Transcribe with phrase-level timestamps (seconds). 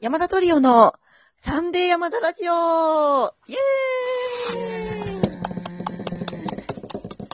[0.00, 0.94] 山田トリオの
[1.36, 5.20] サンデー山田ラジオイェーイ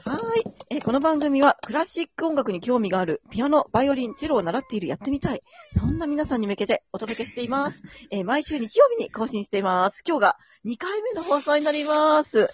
[0.05, 0.45] はーい。
[0.71, 5.43] えーこの番組はクラシック音楽に興味があるピアノ、バイオリン、チェロを習っている、やってみたい。
[5.77, 7.83] そんな皆さんに向けてお届けしています。
[8.11, 10.03] えー毎週日曜日に更新しています。
[10.07, 12.49] 今日が2回目の放送になります。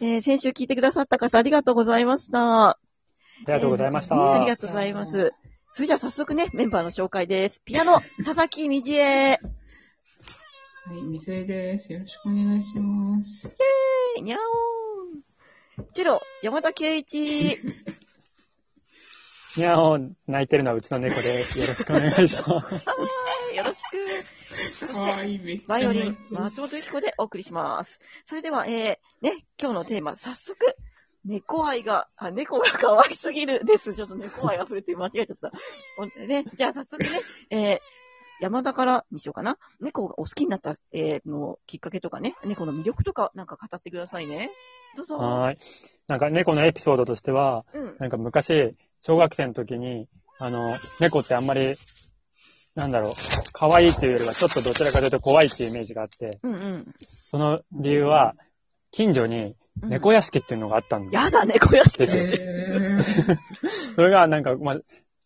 [0.00, 2.68] えー先週聞いてくださった方ありがとうございました。
[2.70, 2.78] あ
[3.46, 4.14] りがとうございました。
[4.14, 5.32] えーねありがとうございます。
[5.76, 7.60] それじゃあ早速ね、メンバーの紹介です。
[7.66, 9.38] ピアノ、 佐々木みじえ。
[10.86, 11.92] はい、みずえです。
[11.92, 13.58] よろしくお願いします。
[14.22, 14.38] にゃ
[15.76, 15.86] おーん。
[15.92, 17.58] チェロ、山田圭一。
[19.58, 21.60] にゃお、泣いてるのはうちの猫です。
[21.60, 22.48] よろしくお願いします。
[22.48, 22.94] は
[23.52, 24.72] い、よろしく。
[24.72, 28.00] そして、バイオリン、松本由紀子でお送りします。
[28.24, 30.56] それでは、えー、ね、今日のテーマ、早速、
[31.26, 33.94] 猫愛が、あ、猫が可愛すぎるです。
[33.94, 35.52] ちょっと猫愛溢れて間違えちゃった。
[35.98, 37.78] おね、じゃあ早速ね、えー、
[38.40, 39.58] 山田からにしようかな。
[39.80, 44.50] 猫がお好きになった、えー、のきっかけとかね、猫の魅力とかなんか語ってくださいね。
[44.96, 45.16] どうぞ。
[45.16, 45.58] はーい。
[46.06, 47.96] なんか猫のエピソードとしては、うん。
[47.98, 51.74] なんか昔、小学生の時に、あの、猫ってあんまり、
[52.74, 53.12] なんだろう、
[53.52, 56.94] 可愛いっていうよりは、ちょっとどちらかというと怖いっていうイメージがあって、うんうん。
[56.98, 58.34] その理由は、
[58.90, 59.88] 近所にうん。
[59.90, 62.06] 猫屋敷っていうのがあったんやだ、猫屋敷。
[63.96, 64.78] それがなんか、まあ、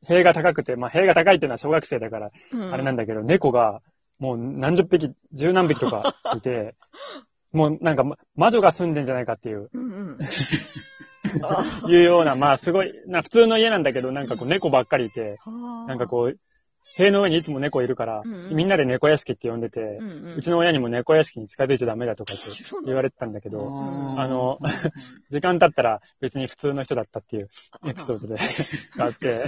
[0.06, 2.72] 塀が高くて、まあ、塀が高いっていうのは小学生だから、うん。
[2.72, 3.80] あれなんだけど、猫が、
[4.18, 6.74] もう何十匹、十何匹とか いて、
[7.52, 10.18] もうなんか、ま魔女が住んでんじゃないかっていう、うんうん。
[11.42, 15.38] あいうような、まあすごい、な普通の家なんだけど、なんかこう猫ばっかりいて、
[15.86, 16.36] なんかこう、
[17.00, 20.36] 塀の上にいつも猫いるから、うんうんみんなで猫屋敷って呼んでて、う、うんうん。
[20.36, 22.42] うちの親にも猫屋敷に近づいちゃダメだとかって
[22.84, 24.58] 言われてたんだけど、あの
[25.30, 27.48] 時間経ったら別に普通の人だったっていう
[27.86, 28.36] エピソードで
[28.96, 29.44] があって、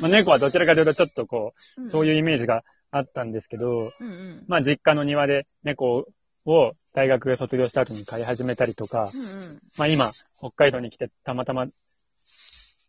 [0.00, 3.72] まあ猫はどちらかというとちょっとこう、そうういうイメージがあったんですけど、ん。
[4.00, 4.44] うんうん。
[4.46, 6.06] まあ実家の庭で猫
[6.46, 9.62] を大学卒業した後に飼い始めたりとか、うんうん。
[9.76, 11.66] まあ今、北海道に来てたまたま、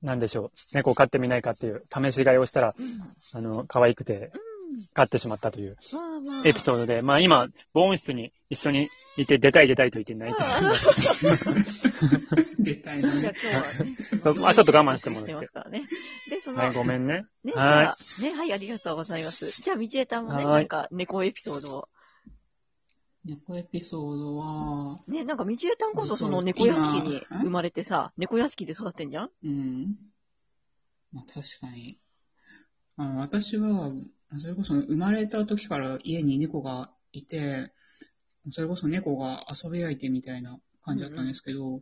[0.04, 4.44] なんでしょう、猫を飼ってみないかっていう試し飼いをしたら、うんあの、可愛くてうん。
[4.94, 5.78] 飼ってしまったという。
[6.46, 10.44] エピソードで、まあ今、防音室に一緒にいて出たい出たいと言って泣いて
[12.60, 13.34] 出たいね。
[14.44, 15.88] あちょっと我慢してもらってますからね。
[16.30, 17.26] で、その、はい、ごめんね。
[17.44, 19.52] ね、じはいね、はい、ありがとうございます。
[19.62, 21.90] じゃあ、みちえたんもね、はいなんか、猫エピソードを。
[23.26, 29.30] 猫エピソードは、ね、なんか、みちえたんこそ、その猫屋敷に今生まれてさ、猫屋敷で育ってんじゃん？
[29.44, 29.96] うん。
[31.14, 32.00] まあ確かに。
[32.98, 33.92] あの私は、
[34.36, 37.72] それこそ生まれた時から家に猫がいて、
[38.50, 41.82] それこそ猫が遊び相手みたいな感じだったんですけど、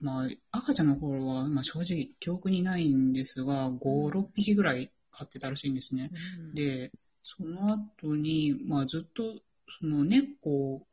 [0.00, 3.78] まあ赤ちゃんの頃は、まあ正直記憶にないんですが、5、
[4.10, 6.10] 6匹ぐらい飼ってたらしいんですね。
[6.54, 6.92] で、
[7.22, 9.40] その後に、まあずっと、
[9.80, 10.86] その猫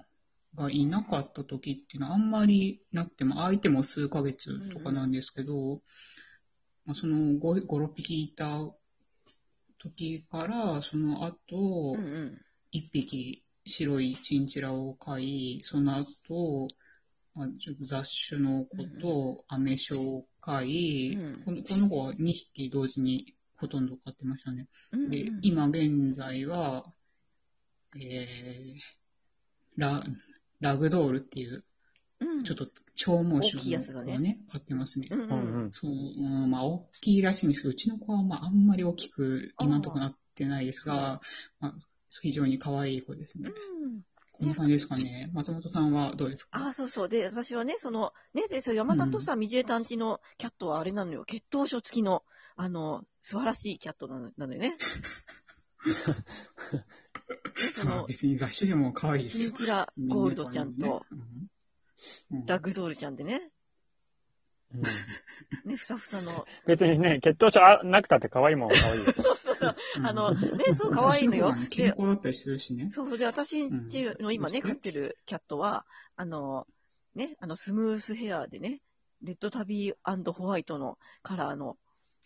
[0.56, 5.82] がいなかった時っていうのはあんまりなくても、相手も数ヶ月とかなんですけど、
[6.86, 8.60] まあ、その5、5、6匹いた
[9.80, 12.42] 時から、その後、うんうん。
[12.74, 16.68] 1匹白いチンチラを飼い、その後、
[17.36, 24.68] まあ、ちょっと雑種の子とアメショを飼い、うんこのこの子は2匹同時にほとんど飼ってましたね。
[24.92, 26.86] うんうんで、今現在は、
[28.00, 28.80] えー、
[29.78, 30.04] ラ、
[30.60, 31.64] ラグドールっていう、
[32.20, 35.08] うんちょっと長毛種大きいやつだねの子をね、飼ってますね。
[35.12, 35.28] うんうう
[35.64, 35.72] んん。
[35.72, 41.22] そう、うん、まあ、大きいらしいんですけど、うちの子は、まあ、あんまり大きく、今のところなってないですが、
[41.60, 41.76] まあ、
[42.22, 43.50] 非常に可愛い子ですね。
[43.50, 44.02] うん
[44.36, 45.30] こんな感じですかね。
[45.34, 46.58] 松本さんはどうですか？
[46.60, 47.10] ああ、そうそう。
[47.10, 51.24] で、私はね、その、ね、で、そう山田とさ、みじえたんちのキャットはあれなのよ。
[51.24, 52.24] 血統書付きの、
[52.56, 54.76] あの、素晴らしいキャットなのなのよね。
[57.28, 57.36] で
[57.68, 59.50] そまあの、 別に雑種でも可愛いですよ。
[59.50, 59.58] チン。
[59.58, 61.50] チラゴールドちゃんと、うん、
[62.32, 62.46] うん。
[62.46, 63.52] ラグドールちゃんでね、
[64.74, 64.82] うん。
[65.66, 69.14] ね、ふさふさの、別にね、血統書あなくたって可愛いもんは可愛いよ。
[69.98, 70.06] うん。
[70.06, 71.50] あの、ね、そう、可愛いのよ。
[71.50, 71.68] 雑種方がね。
[71.68, 72.90] 健で、康だったりするしね。
[72.92, 73.18] そうそう。
[73.18, 75.86] で、私んちの今ね、うん飼ってるキャットは、
[76.16, 76.68] あの、
[77.16, 78.82] ね、あの、スムースヘアでね、
[79.22, 81.78] レッドタビーホワイトのカラーの、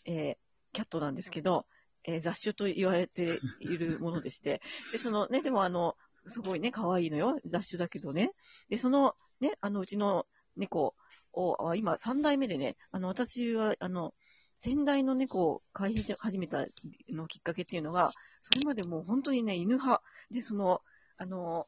[0.06, 0.38] えー
[0.74, 1.66] キャットなんですけど、
[2.08, 4.62] えー雑種と言われているものでして、
[4.92, 5.96] で、そのね、でもあの、
[6.26, 7.40] すごいね、可愛いのよ。
[7.46, 8.32] 雑種だけどね。
[8.70, 10.26] で、その、ね、あの、うちの
[10.56, 10.96] 猫
[11.34, 14.14] を、あ今3代目でね、あの、私は、あの、
[14.56, 16.66] 先代の猫を飼い始めた
[17.10, 18.12] のきっかけっていうのが、
[18.42, 20.02] それまでもう本当にね、犬派。
[20.32, 20.82] で、その、
[21.18, 21.68] あの、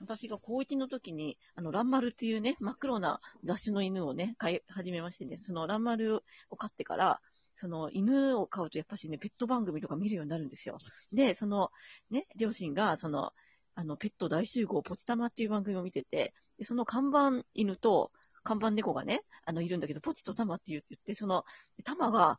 [0.00, 7.20] 私が高1の時に、あの、ランマルっていうね、真っ黒な雑種の犬をね、飼い始めましてね、そのランマルを飼ってから、
[7.60, 10.78] その犬を飼うとやっぱしね、ペット番組とか見るようになるんですよ。
[11.12, 11.70] で、その
[12.10, 13.32] ね、両親が、その、
[13.74, 18.10] あの、ペット大集合ポチタマっていう番組を見てて、で、その看板犬と
[18.44, 21.44] 看板猫がね、あの、いるんだけど、ポチとタマって言って、その、
[21.84, 22.38] タマが、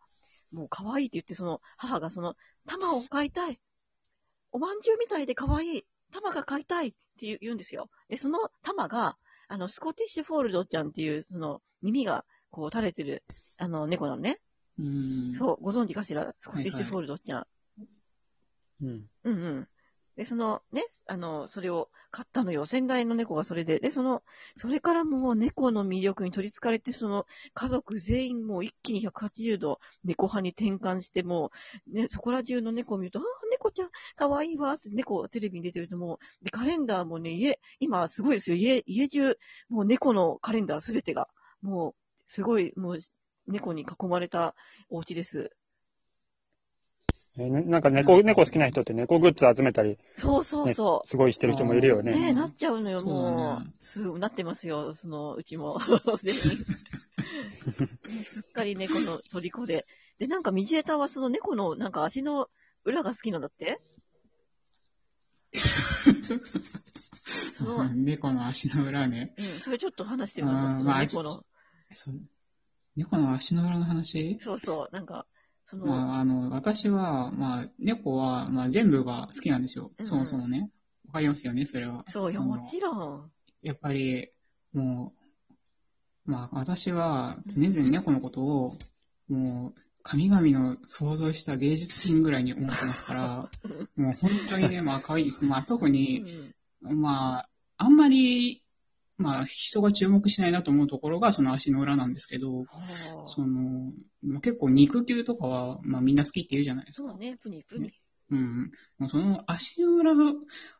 [0.52, 2.36] もう可愛いって言って、その、母がその、
[2.68, 3.60] タマを飼いたい。
[4.52, 5.86] おまんじゅうみたいで可愛い。
[6.12, 7.90] タマが飼いたいって言うんですよ。
[8.10, 9.18] で、そのタマが、
[9.48, 13.24] あの、スコティッシュフォールドちゃんっていう、その、耳が、こう、垂れてる、
[13.58, 14.40] あの、猫なのね。
[14.82, 15.34] うん。
[15.34, 17.48] そう、ご存知かしら、スコティッシュフォールドちゃん。
[18.82, 19.10] うん。
[19.24, 19.68] うんうん。
[20.18, 22.66] で、そのね、あの、それを買ったのよ。
[22.66, 23.80] 先代の猫がそれで。
[23.80, 24.24] で、その、
[24.56, 31.52] それからもう猫の魅力に取り憑かれて、その家族全員もう一気に180度猫派に転換して、も
[31.88, 38.58] う、ね、そこら中の猫を見ると、ああ、猫ちゃん、かわいいわって猫テレビに出てるともう、で、カレンダーもね、家、今すごいですよ。
[38.58, 39.38] 家、家中、
[39.70, 41.30] もう猫のカレンダーすべてが、
[41.62, 41.96] もう、
[42.26, 42.98] すごい、もう、
[43.48, 44.56] 猫に囲まれた
[44.90, 45.52] お家です。
[47.38, 51.08] えーねなんか猫、猫好きな人って猫グッズ集めたり、そうそうそう。
[51.08, 52.12] すごいしてる人もいるよね。
[52.12, 53.84] ねえ、なっちゃうのよ、もねう。
[53.84, 55.80] すぐなってますよ、その、うちも。
[58.26, 59.86] すっかり猫の虜で。
[60.20, 62.50] で、なんか、道枝はその猫の、なんか足の
[62.84, 63.80] 裏が好きなんだって？
[67.54, 69.34] その、うん、猫の足の裏ね。
[69.64, 71.46] それちょっと話してるあーの、そまあの猫の。
[72.96, 74.38] 猫の足の裏の話？
[74.42, 75.26] そうそう、なんか、
[75.66, 79.92] その、まあ、あの、私は、まあ、猫は、まあ、全部が好きなんですよ。
[79.98, 80.70] うんそもそもね。
[81.08, 82.06] わかりますよね、それは。
[82.08, 83.32] そうよ、もちろん。
[83.62, 84.30] やっぱり、
[84.74, 85.14] も
[86.26, 88.78] う、まあ、私は常々猫のことを、
[89.30, 93.50] もう、神々の想像した芸術品ぐらいに思ってますから、
[93.96, 95.46] もう本当にね、まあ、可愛いです。
[95.46, 97.02] まあ、特うに、ん。
[97.02, 98.64] まあ、あんまり、
[99.22, 103.92] まあ、人が注目しないなと思うところが、その足の裏なんですけど、はあその、
[104.24, 107.10] まあ結構肉球とかは、まあみんな好きって言うじゃないですか。
[107.10, 107.92] そうね、プニプニ。
[108.32, 108.72] うん。
[108.98, 110.24] もうその足の裏が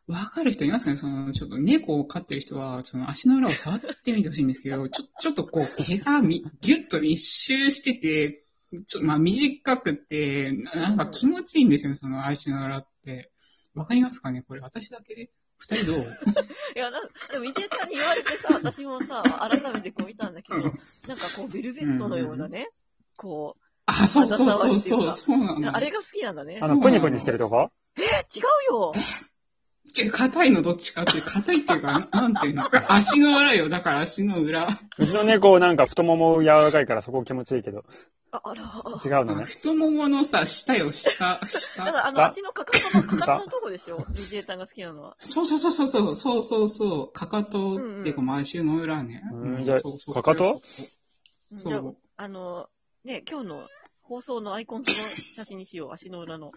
[0.06, 0.96] わかる人いますかね？
[0.96, 8.46] その、ちょっと猫を飼ってる人は、その足の裏を触ってみてほしいんですけど、 ちょ、ちょっとこう毛がみギュッと密集してて、
[8.86, 13.30] ちょ、まあ短くて、ななんか気持ちいいんですよ、その足の裏って。
[13.74, 14.42] わかりますかね？
[14.42, 15.30] これ私だけで？
[15.62, 15.96] 二人どう？
[16.74, 20.74] いや、なんでも、石江さんに言われてさ、私もさ、改めてこう見たんだけど、なんか
[21.36, 22.70] こう、ベルベットのようなね、
[23.16, 23.56] こ
[23.86, 25.12] あ、そうそうそうそう。
[25.12, 25.76] そうなの。
[25.76, 26.58] あれが好きなんだね。
[26.60, 27.70] あの、プニプニしてるとこ？
[27.96, 28.92] え、違うよ。
[29.96, 32.64] 違う、硬いのどっちかっていう、硬いっていうか、な なんていうの？
[32.88, 33.68] 足の裏よ。
[33.68, 34.80] だから足の裏。
[34.98, 37.84] うちの猫なんか太もも柔らかいからそこ気持ちいいけど、
[38.32, 38.62] あ、あら。
[39.04, 39.44] 違うのね。
[39.44, 41.84] 太もものさ、下よ、下、だか下。
[41.84, 44.06] ら、あの、下足のかかとの、かかとのとこでしょ？
[44.14, 45.16] 石江さんが好きなのは。
[45.20, 49.22] そうそうそうそうそう、そうそうそう、かかとっていうか、まあ足の裏ね。
[49.32, 50.44] うんじゃあそうそうかかと？
[50.44, 51.96] そうじゃあそう。
[52.16, 52.68] あの、
[53.04, 53.68] ね、今日の
[54.00, 54.98] 放送のアイコンその
[55.36, 56.52] 写真にしよう、足の裏の。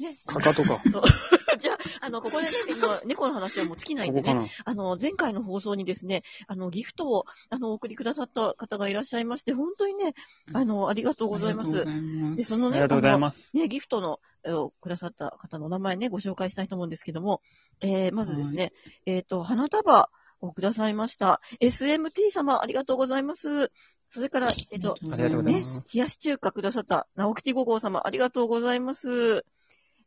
[0.00, 0.18] ね。
[0.26, 0.80] かかとか。
[0.90, 1.02] そう。
[1.60, 4.28] じゃあ、あの、ここでね、もう猫の話はもう尽きないんでね。
[4.28, 4.50] ここかな。
[4.64, 10.14] あの、前回の放送にですね、あの、ギフトを、あの、お送りくださった方がいらっしゃいまして、本当にね、
[10.52, 11.70] あの、ありがとうございます。
[11.70, 12.48] ありがとうございまで、す。
[12.50, 13.50] そのね、ありがとうございます。
[13.54, 17.40] あのね、ギフトの、えーくださった方のお名前ね、ご紹介したいと思うんですけども、
[17.80, 18.72] えー、まずですね、
[19.04, 20.08] えっ、と、花束
[20.40, 21.40] をくださいました。
[21.60, 23.72] SMT 様、ありがとうございます。
[24.08, 29.44] それから、えっ、と、ありがとうございねます、冷やし中華くださった、直吉五号様、ありがとうございます。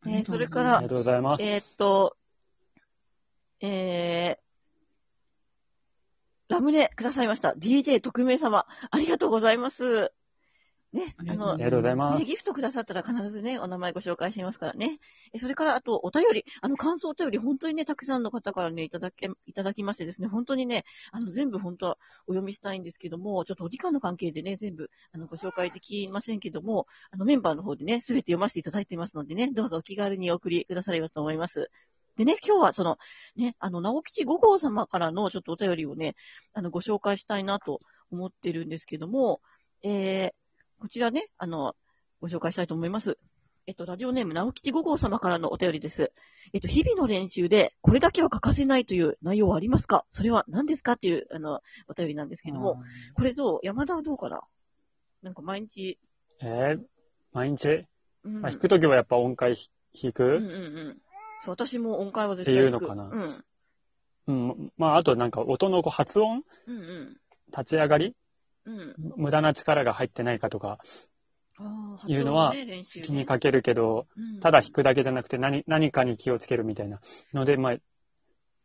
[0.05, 1.43] えーそれからありがとうございます。
[1.43, 2.15] えーっと、
[3.61, 7.49] えー、ラムネくださいました。
[7.51, 10.13] DJ 特命様、ありがとうございます。
[10.91, 12.25] ね、あのありがとうございま、す。
[12.25, 14.99] ギフトくださったら必ずね、お名前ご紹介しますからね。
[15.33, 31.69] えそれから、あと、お便り、あの、感想お便り、本当にね、たくさんの方からね、いただけ、いただきましてですね、本当にね、あの、全部本当はお読みしたいんですけども、ちょっとお時間の関係でね、全部、あの、ご紹介できませんけども、あの、メンバーの方でね、すべて読ませていただいてますのでね、どうぞお気軽にお送りくださればと思います。
[32.17, 32.97] でね、今日はその、
[33.35, 36.15] ね、あの、直吉五号様からのちょっとお便りをね、
[36.53, 37.79] あの、ご紹介したいなと
[38.11, 39.39] 思ってるんですけども、
[39.83, 40.33] えー、
[40.79, 41.75] こちらね、あの、
[42.21, 43.17] ご紹介したいと思います。
[43.67, 46.13] えっと、ラジオネーム、直吉五号様からのお便りです。
[46.53, 50.05] えっと、日々の練習で、これだけは欠かせないという内容はありますか？
[50.09, 50.93] それは何ですか？
[50.93, 51.59] っていう、あの、
[51.89, 52.81] お便りなんですけども、
[53.13, 54.41] これどう山田はどうかな？
[55.21, 55.99] なんか毎日、
[56.41, 56.81] えー、
[57.33, 57.85] 毎日、
[58.23, 58.41] うん。
[58.41, 59.69] まあ、弾くときはやっぱ音階ひ
[60.01, 60.45] 弾く、うんうんう
[60.91, 60.97] ん。
[61.43, 63.43] そう、私も音階は絶対弾くっていうのかな。
[64.27, 64.49] うん。
[64.51, 66.43] うん、まあ、あとなんか音のこう発音？
[66.67, 67.17] うんうん。
[67.51, 68.15] 立ち上がり？
[68.69, 69.13] うん。
[69.17, 70.77] 無駄な力が入ってないかとか
[72.07, 77.01] いうのは気にかけるけど、うんただ弾くだけじゃなくて何何かに気をつけるみたいな
[77.33, 77.75] ので、まあ、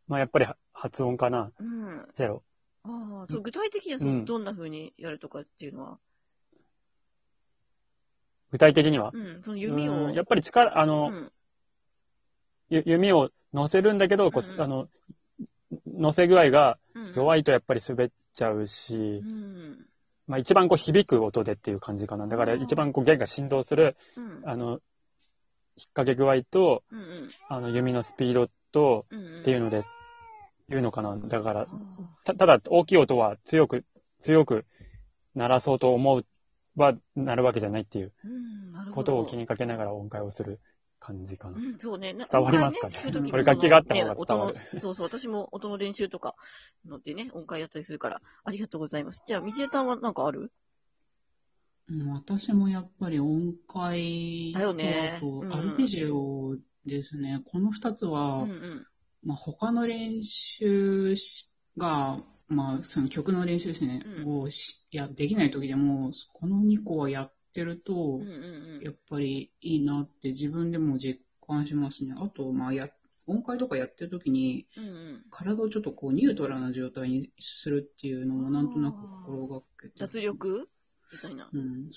[0.06, 2.06] まあ、やっぱり発音かな、うん。
[2.14, 2.44] ゼロ。
[2.84, 5.98] ああ、そう、具体的にはそうのんどんな風にやるとかっていうのは？
[8.52, 9.10] 具体的には？
[9.12, 9.92] うん、その弓を。
[9.92, 11.32] うんやっぱり力、あうの、ん、
[12.70, 14.88] ゆ弓を乗せるんだけど、こうんううんあの、
[15.86, 17.12] 乗せ具合がうん。
[17.16, 19.86] 弱いとやっぱり滑っちゃうし、うん。
[20.26, 22.26] まあ一番こう響く音でっていう感じかな。
[22.26, 24.42] だから一番こう弦が振動する、うん。
[24.48, 24.80] あの、引っ
[25.94, 27.28] 掛け具合と、うんうん。
[27.48, 29.06] あの弓のスピードと。
[29.10, 29.84] っていうので、
[30.70, 31.16] いうのかな。
[31.16, 31.66] だからあ、
[32.24, 33.84] たただ大きい音は強く、
[34.20, 34.66] 強く
[35.34, 36.24] 鳴らそうと思う
[36.76, 38.12] はなるわけじゃないっていう。
[38.94, 40.60] ことを気にかけながら音階をする
[41.04, 41.58] 感じかな。
[41.58, 42.14] うん、そうね。
[42.14, 46.34] な伝わりますかね音階聞く時もこれ楽器があった方が伝わるね音のそうそう、私も音の練習とか
[46.86, 49.22] のでね、音階やったりするから、ありがとうございます。
[49.26, 50.50] じゃあ、みちえさんはなんかある？
[51.86, 56.56] うん私もやっぱり音階だよと、ねあとうんアルペジオ
[56.86, 57.42] ですね。
[57.44, 58.86] この二つうは、んうん。
[59.22, 62.18] まあ、他の練習しが、
[62.48, 68.24] まあ、その曲の練習ですね、うんをしいやできない時でも、この2個はやってるとうん、う
[68.80, 72.14] んやっぱりいいなって自分でも実感しますね。
[72.18, 72.88] あと、まあ、や、
[73.26, 74.84] 音階とかやってる時に、うん。
[74.84, 75.24] うんうん。
[75.30, 79.94] 体をちょっとこうニュートラルな状態にするっていうのもなんとなく心がけて。
[79.98, 80.68] 脱力？
[81.12, 81.48] みたいな。
[81.52, 81.88] うん。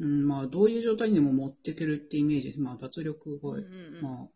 [0.00, 2.60] うん、まあ、どういう状態にでも持っていけるってイメージです。
[2.60, 4.02] まあ、脱力が、うんうんうん。
[4.02, 4.28] ま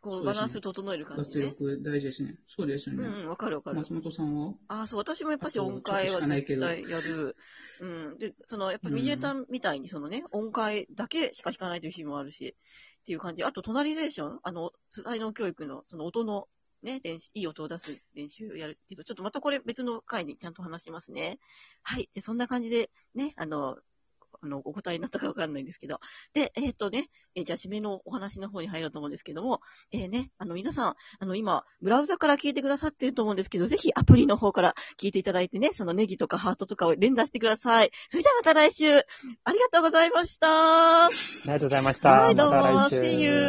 [0.00, 1.44] こう、バランス整えるあ、感じね。
[1.46, 2.38] 脱力大事ですね。
[2.56, 3.04] そうですよね。
[3.06, 3.76] うんうん、わかるわかる。
[3.76, 4.54] 松本さんは？
[4.68, 7.36] ああ、そう、私もやっぱしあと音階は絶ど対やる。
[7.80, 8.18] うん。
[8.18, 12.56] で、その、やっぱみじえたんみたいに、そのね、音階だけしか弾かないという日もあるし、
[13.02, 13.44] っていう感じ。
[13.44, 16.48] あと、トナリゼーションあの、才能教育の、その音の、
[16.82, 21.38] ね、練習、いい音を出す練習やるけど、ちょっとまたこれ別の回にちゃんと話しますね。
[21.82, 22.10] はい。
[22.14, 23.78] で、そんな感じで、ね、あの、
[24.42, 26.00] あの、お答えになったかわかんないんですけど。
[26.32, 29.60] で、えっ、とね、えーじゃあ、締めのお話の方に入ろうと思うんですけども、
[29.92, 37.90] えーね、あの、皆さん、あの、今、ブラウザから聞いてくださっていると思うんですけど、ぜひアプリの方から聞いていただいてね、そのネギとかハートとかを連打してください。
[38.08, 39.02] それじゃあまた来週、あ
[39.52, 41.06] りがとうございました。
[41.06, 42.10] ありがとうございました。
[42.10, 42.58] はい、どうも。
[42.90, 43.44] See you!